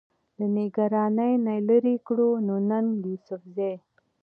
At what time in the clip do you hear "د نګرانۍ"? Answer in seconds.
0.37-1.33